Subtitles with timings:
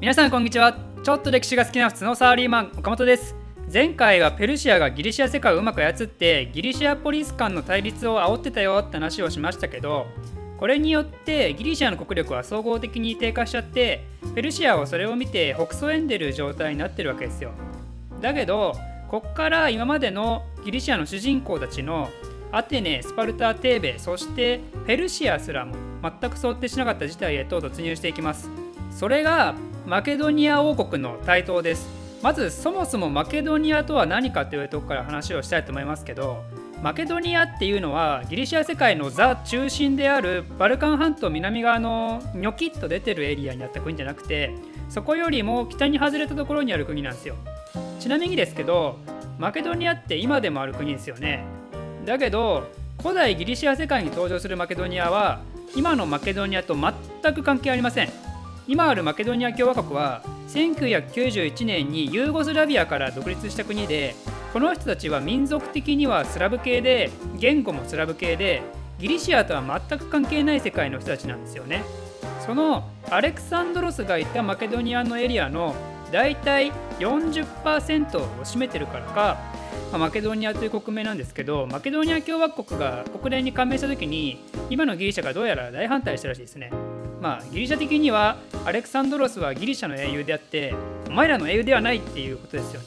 [0.00, 0.74] 皆さんこんにちは。
[1.02, 3.36] ちょっと歴史が好きな普通のサラリーマン岡本です。
[3.70, 10.06] 前回はペルシアがギリシア世界をうまく操ってギリシアポリス間の対立を煽ってたよって話をしましたけど
[10.56, 17.52] これによってギリシアの国力は総合的に低下しちゃってペルシアはそれを見て北総んでる状態になってるわけですよ。
[18.22, 18.72] だけど
[19.06, 22.08] こっから今までのギリシアの主人公たちの
[22.52, 28.48] アテネ、スパルタ、テーベ、そしてペルシアすらも全く想定しなかった事態へと突入していきます。
[28.90, 29.54] それが
[29.86, 32.00] マケドニア王国の台頭です。
[32.22, 36.44] まずそもそもマケドニアとは何かというとこから話をしたいと思いますけど
[36.82, 44.54] マケドニアっていうのはギリシア世界のザ中心であるバルカン半島南側のニョキッと出てるエリアにあった国じゃなくて
[44.90, 47.36] そこよりも北に外れたところにある国なんですよ。
[48.00, 48.98] ちなみにですけど
[49.38, 51.44] マケドニアって今でもある国ですよね。
[52.04, 52.68] だけど
[53.02, 55.40] 古代ギリシア世界に登場するマケドニアは
[55.74, 58.29] 今のマケドニアと全く関係ありません。
[58.70, 64.14] 今あるマケドニア共和国は1991年にユーゴスラビアから独立した国で
[64.52, 68.62] この人たちは民族的にはスラブ系で言語もスラブ系で
[69.00, 71.82] ギリシアとは全く関係ない世界の人たちなんですよね
[72.46, 75.74] そのアレクサンドロスがいたマケドニアのエリアの
[76.12, 79.36] 大体40%を占めてるからか
[79.90, 86.70] ま、マケドニアという国名なんですけどマケドニア共和国が国連に加盟した時に今のギリシャがどうやら大反対したらしいですね。
[87.20, 90.74] まあ、ギリシャ的にはアレクサンドロスはギリシャの英雄であって
[91.06, 92.86] お前らの英雄ではないっていうことですよね。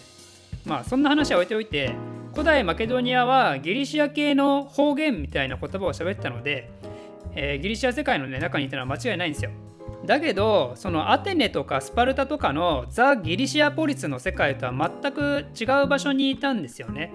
[0.66, 1.94] まあそんな話は置いておいて
[2.32, 6.72] 古代マケドニアはギリシア系の方言みたいな言葉を喋ったので、
[7.36, 9.52] えー、ギリシア世界の、ね、中にいたのは間違いないんですよ。
[10.06, 17.14] だけどそのアテネとかスパルタとかのザ・ギリシアポリスの世界とは全く違う場所にいたんですよね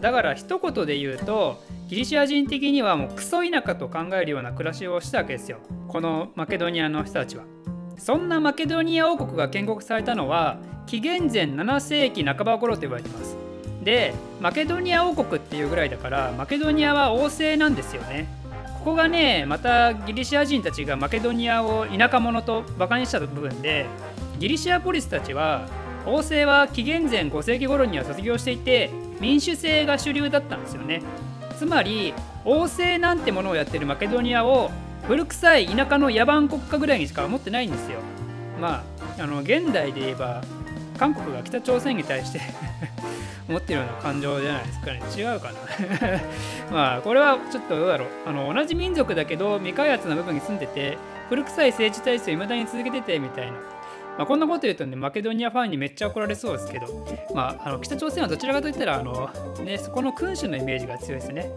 [0.00, 5.58] だから一言で言うとギリシア人的にはもうクソ田舎と考えるような暮らしをしたわけですよ。
[5.88, 7.44] このマケドニアの人たちは。
[7.98, 13.36] そんなマケドニア王国が建国されたのは紀元前7世紀半ば頃と言われてます。
[13.82, 18.28] でマケドニア王国っていうぐらいだからマケドニアは王政なんですよね。
[18.78, 23.86] ここがねまたギリシア人たちがマケドニアを田舎者とバカにした部分で
[24.38, 25.68] ギリシアポリスたちは
[26.06, 28.90] 王政は紀元前5世紀頃には卒業していて
[29.20, 31.02] 民主制が主流だったんですよね。
[31.64, 32.12] つまり
[32.44, 34.70] 王政なんてものをやってるマケドニアを
[35.04, 38.00] 古臭い田舎の野蛮国家ぐらいにしか思ってないんですよ。
[38.60, 38.84] ま
[39.18, 40.42] ああの現代で言えば
[40.98, 42.42] 韓国が北朝鮮に対して
[43.48, 45.02] 思ってるような感情じゃないですかね。
[45.16, 45.54] 違うかな。
[46.70, 48.08] まあこれはちょっとどうだろう。
[48.26, 50.98] あの同じ民族だけど未開発な部分に住んでて
[51.30, 53.54] 古臭い政治体制を未だに続けててみたいな。
[54.16, 56.86] まあ、こんなこと言うとね、マケドニアファンにめっちゃ怒られそうですけど、
[57.34, 59.28] まあ、あの北朝鮮はどちらかといったら、あの
[59.64, 61.50] ね、そこの君主のイメージが強いですね。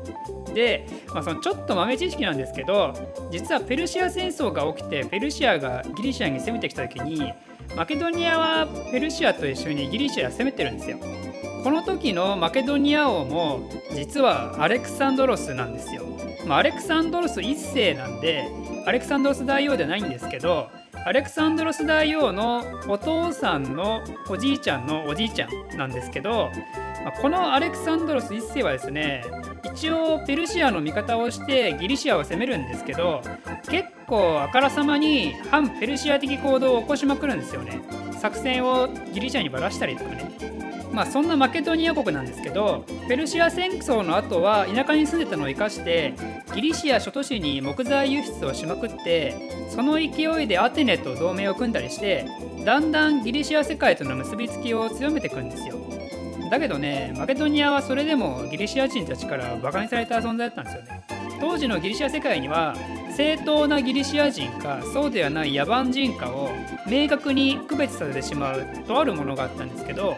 [0.53, 2.93] で、まあ、そのちょっと豆知識なんですけど、
[3.31, 7.33] 実はペルシア戦争が起きて、ペルシアがギリシアに攻めてきた時に、
[7.75, 10.97] マケドニアはペルシアと一緒にギリシアを攻めてるんですよ。
[11.63, 16.03] この時のマケドニア王も実はアレクサンドロスなんですよ。
[16.45, 18.47] まあ、アレクサンドロス1世なんで
[18.85, 20.69] アレクサンドロス大王ではないんですけど
[21.07, 26.51] アレクサンドロス大王のお父さんのおじいちゃんのおじいちゃんなんですけど、
[27.05, 29.23] まあ、このアレクサンドロス1世はですね
[29.63, 33.21] 一応ペルシアの味方をしてギリシアを攻めるんですけど
[33.69, 37.79] 結構あからさまに反ペルシア的行動を起こしまくるんですよね。
[38.19, 40.29] 作戦をギリシアにばらしたりとかね。
[40.91, 46.15] まあそんなマケドニア国なんですけどペルシア戦争の後は田舎に住んでたのを生かして
[46.57, 49.35] ギリシア諸都市に木材輸出をしまくって
[49.69, 52.25] その勢いでアテネと同盟を組んだりして
[52.65, 55.75] だんだんギリシア世界との結びつきを強めていくんですよ。
[56.49, 61.16] だけどねマケドニアはそれでもギリシア人たちからバカにされた存在だったんですよね。
[61.39, 62.75] 当時のギリシア世界には
[63.15, 66.49] 正当なギリシア人かそうではない野蛮人かを
[66.87, 70.15] 明確に区別されてしまうとあるものがあったんですけど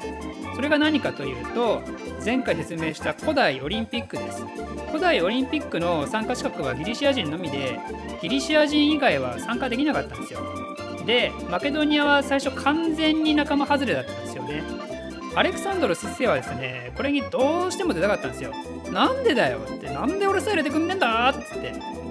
[0.55, 1.81] それが何かというと
[2.23, 4.43] 前回説明した古代オリンピックです。
[4.87, 7.79] 古代オリンピックの参加資格はギリシア人のみで
[8.21, 10.41] ギリシア人以外は参加できなかったんですよ。
[11.05, 14.63] でマケドニアは最初完全に仲間外れだったんですよね。
[15.35, 18.51] アレクサンドロス1世はですねこれにどうしても出たかったんですよ。
[18.91, 21.69] なんでだよってなんで俺さえ入れてくんねんだっつって。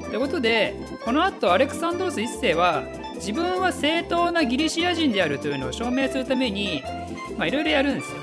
[0.09, 0.75] ってことで
[1.05, 2.85] この後アレクサンドロス1世は
[3.17, 6.83] 自分は正当なギリシア人であるというのを証明するためにい
[7.51, 8.19] ろいろやるんですよ。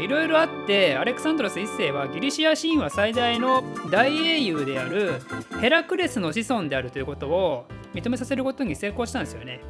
[0.00, 5.20] いろいろあってアレクサンドロス1世はギリシア神話最大の大英雄である
[5.60, 9.60] ヘラクレスの子孫であるということを認めさせることに成功したんですよね。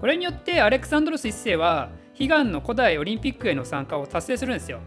[0.00, 4.80] これによってアレクサンドロス1世は悲願の古代オリンピックへの参加を達成するんですよ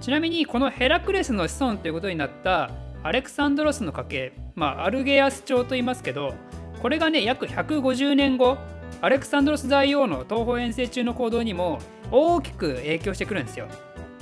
[0.00, 2.70] ちなみにこのヘラクレスの子孫ということになった
[3.02, 6.34] アレクサンドロスの家系、まあ、アルゲアス朝と言いますけど
[6.80, 8.58] これがね約150年後
[9.00, 11.78] アレクサンドロス大王の東方遠征中の行動にも
[12.10, 13.66] 大きく影響してくるんですよ。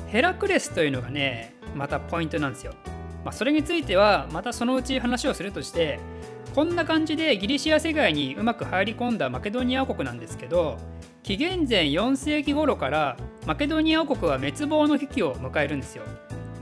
[0.08, 2.72] ヘラクレスというのがねまたポイントなんですよ。
[3.24, 5.98] まあ、それについてはまたそのうち話をするとして
[6.54, 10.78] こんな感じでギリシア世界にうまく入り込んだマケドニア王国なんですけど
[11.24, 16.04] 紀元前4世紀頃からマケドニア王国は滅亡の危機を迎えるんですよ。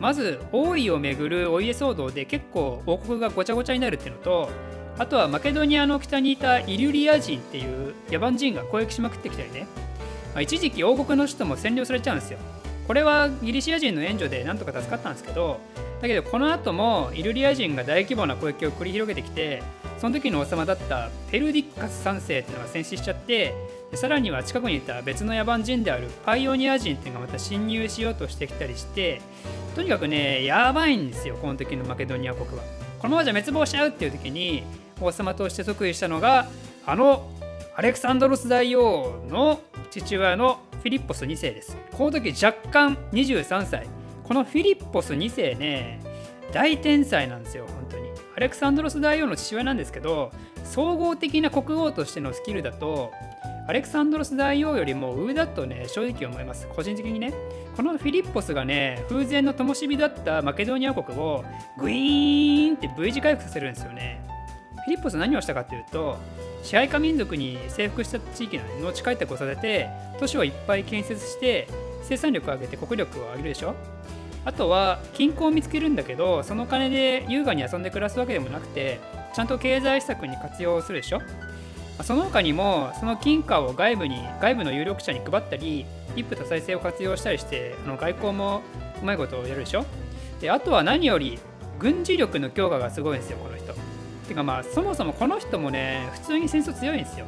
[0.00, 4.50] まず王位をめぐるお家騒動で結構王国がごちゃごちゃになるっていうのと
[4.98, 9.66] あとはマケドニアの北にいたイリュリア人っていう野蛮人が攻撃しまくってきたりね、
[10.32, 12.38] まあ、一時期王国の首都も占領されちゃうんですよ
[12.88, 15.60] これはギリシア人の援助でなんとか助かったんですけど
[16.00, 19.62] だけどこの後もイルリア人が大規模な攻撃を繰り広げてきて
[20.02, 23.54] その時の王様だったペルディッカス3世っていうのが戦死しちゃって
[23.94, 29.22] さらには近くにいた別の野蛮人であるパイオニア人っていうのがまた侵入しようとしてきたりして
[29.76, 32.64] とにかくねやばいんですよこの時のマケドニア国は。
[32.98, 34.64] このままじゃ滅亡しちゃうっていう時に
[35.00, 36.48] 王様として即位したのが
[36.84, 37.30] あの
[37.76, 39.60] アレクサンドロス大王の
[39.92, 41.76] 父親のフィリッポス2世です。
[41.92, 43.86] この時若干23歳。
[44.24, 46.11] このフィリッポス2世ね
[46.52, 48.10] 大天才なんですよ本当に。
[48.36, 50.32] アレクサンドロス大王の父親なんですけど
[50.64, 53.12] 総合的な国王としてのスキルだと
[53.68, 56.66] アレクサンドロス大王よりも上だとね正直思います。
[56.68, 57.32] 個人的にね。
[57.76, 61.44] このフィリッポスがね風前の灯火だったマケドニア国を
[61.78, 64.20] グイーンって V 字回復させるんですよね。
[64.84, 66.18] フィリッポス何をしたかっていうと
[66.64, 69.88] 支配下民族に征服した地域の農地開拓をさせて
[70.18, 71.68] 都市をいっぱい建設して
[72.02, 73.74] 生産力を上げて国力を上げるでしょ。
[74.44, 79.00] あとは金庫を見つけるんだけどその金で優雅に遊んで暮らすわけでもなくて
[79.34, 81.20] ちゃんと経済施策に活用するでしょ？
[82.02, 85.86] その他にもその金貨を外部に外部の有力者に配ったり
[86.16, 88.62] 一夫多妻制を活用したりしてあの外交も
[89.00, 89.84] うまいことをやるでしょ？
[90.40, 91.38] であとは何より
[91.78, 93.74] 軍事力の強化がすごいんですよこの人。
[94.26, 97.26] てかまあそもそもこの人もね普通に戦争強いんですよ。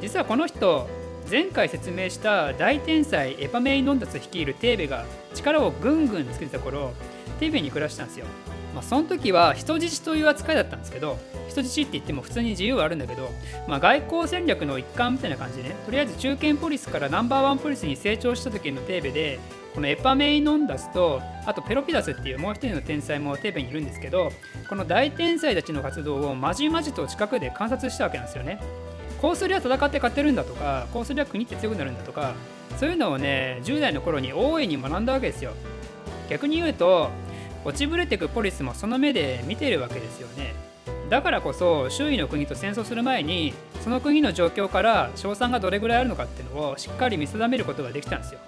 [0.00, 0.88] 実はこの人
[1.30, 5.04] 前回説明した大天才エパメイノンダス率いるテーベが
[5.34, 6.92] 力をぐんぐんつけてた頃
[7.40, 8.26] テーベに暮らしたんですよ
[8.74, 11.16] まあ、その時は人質という扱いだったんですけど
[11.48, 13.30] 人質って言っても普通に自由はあるんだけど、
[13.68, 19.38] まあ、外交戦略の一環みたいな感じでねとりあえず中堅ポリスからナンバーワンポリスに成長した時のテーベで
[19.74, 24.30] このエパメイノンダスとあとペロピダスっていうもう一人の天才もテーベにいるんですけど
[24.68, 28.60] この大天才たちの活動をまじまじと近くで観察したわけなんですよね。
[29.24, 32.34] こうすりゃ戦って勝てるんだとかこうすりゃ国って強くなるんだとか
[32.76, 35.52] そういうのをね10代の頃に大いに学んだわけですよ。
[36.28, 37.08] 逆に言うと
[37.64, 40.54] 落ちぶれてくポリスもその目で見てるわけですよね。
[41.08, 48.40] だからこそ周囲の国と戦争する前にその国の状況から賞賛がどれぐらいあるのかっていうのをしっかり見定めることができたんですよ。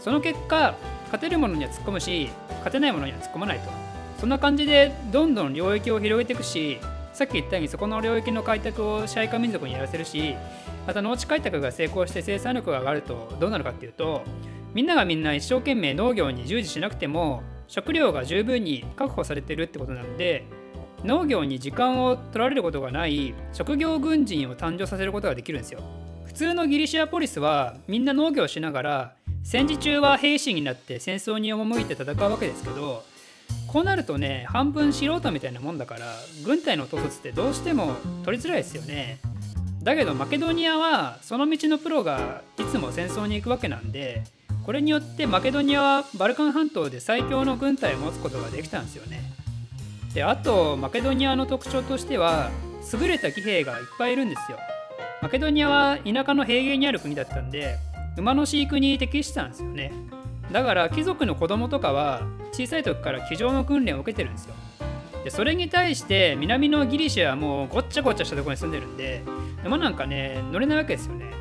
[0.00, 3.68] その結果勝てるものには突っ込むし勝てないものには突っ込まないと。
[4.18, 6.78] そんな感じでどんどん領域を広げていくし
[7.12, 10.34] さっき言ったようにそこの領域の開拓を支配下民族にやらせるし
[10.86, 14.22] また農地開拓が成功して生産力が上がるとどうなるかっていうと
[14.74, 20.44] みんながみんな一生懸命農業に従事しなくても食料が十分に確保されてるってことなので
[21.04, 25.80] 農業に時間を取られることがない職業軍人を誕生させることができるんですよ。
[26.24, 33.04] 普通のギリシアポリスはみんな農業しながら戦時中は兵士になって戦争に赴いて戦うわけですけど
[33.72, 36.06] こうなるとね半分素人みたいなもんだから
[36.44, 39.18] 軍隊の統率ってどうしても取りづらいですよね
[39.82, 44.24] だけどマケドニアはその道のプロがいつも戦争に行くわけなんで
[44.66, 49.20] これによってマケドニアはバルカン半島で最強の軍隊を持つことができたんですよね。
[50.14, 52.50] であとマケドニアの特徴としては
[52.92, 54.58] 優れた騎兵がいっぱいいるんですよ。
[55.20, 57.76] マケドニアは田舎の平原にある国だったんで
[58.16, 59.92] 馬の飼育に適してたんですよね。
[60.52, 64.54] だから貴族の子供とかは小さい時から騎乗の訓練を受けてるんですよ。
[65.24, 69.22] でそれに対して南のギリシアはもうごっちゃごちゃしたところに住んでるんで
[69.64, 71.32] 馬なんかね乗れないわけですよね。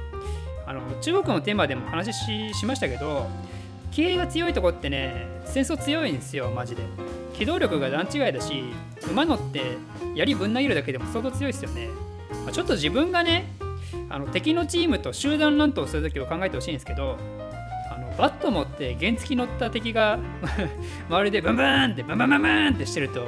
[0.65, 3.27] あの中国のテーマでも話ししましたけど
[3.91, 6.83] 気鋭が強いとこってね戦争強いんですよマジで
[7.33, 8.63] 機動力が段違いだし
[9.11, 9.77] 馬乗って
[10.15, 11.89] 槍ぶん投げるだけでも相当強いですよね、
[12.45, 13.51] まあ、ちょっと自分がね
[14.09, 17.17] あの敵のチームと集団乱闘するときを考えてほしいんですけど
[18.17, 20.19] バット持って原付き乗った敵が
[21.09, 23.27] 周りでブンブンってブンブンブンブンってしてると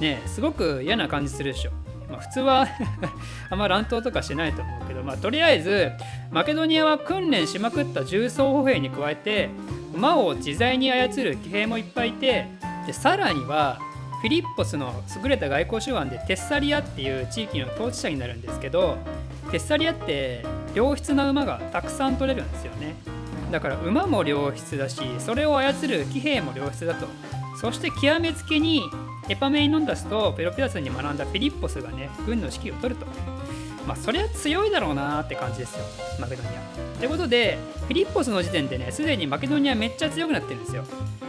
[0.00, 1.72] ねすごく嫌な感じするでしょ。
[2.10, 2.66] まあ、普通は
[3.50, 5.92] あんま乱闘とかしないと思うけど、まあ、とりあえず
[6.32, 9.50] マケドニアは訓練しまくった重装歩兵に加えて
[9.94, 12.46] 馬を自在に操る騎兵もいっぱいいて
[12.86, 13.78] でさらには
[14.20, 18.98] フィリッポスの優れた外交手腕でテッサリアっていう地域の統治者になるんですけど
[19.50, 20.44] テッサリアって
[20.74, 22.94] 良質な馬がたくさん取れるんですよね。
[23.50, 27.06] だから馬も良質だしそれを操る騎兵も良質だと
[27.60, 28.82] そして極めつけに
[29.28, 33.06] エパメイノンダスとペロピダスに学んだフィリッポスがね軍の指揮を取ると
[33.86, 35.84] まあそれは強いだろうなって感じですよ
[36.20, 36.98] マケドニア。
[36.98, 40.84] ということでフィリッポスの時点でねすでにマケドニアめっちゃ強くなってるんですよ。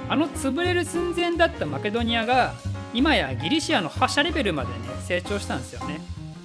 [0.09, 2.53] あの潰れる寸前だったマケドニアが
[2.93, 4.75] 今やギリシアの覇者レベルまでね
[5.07, 6.01] 成長したんですよね。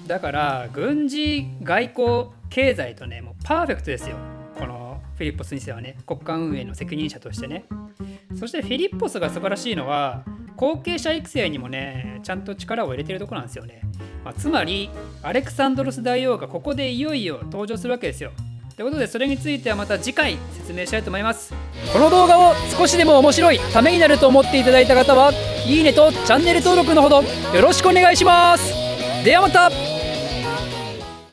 [0.07, 4.15] だから軍事外交経済とねもうパーフェクトですよ
[5.17, 7.65] フィリッポス2世はね国家運営の責任者としてね。
[8.39, 10.23] そしてフィリッポスが素晴らしいのは
[10.55, 13.81] 後継者育成にもねちゃんと力を入れてるとこなんですよね、
[14.23, 14.91] まあ、つまり
[15.23, 18.31] アレクサンドロス大王がここでいよいよ登場するわけですよ。
[18.75, 21.51] ということでそれについてはまた次回説明したいと思います。
[21.91, 25.31] この動画を少しでも面白いためになると思っていただいた方は
[25.65, 28.71] いいねとチャンネル登録のほどよろしくお願いします。
[29.25, 29.96] ではまた。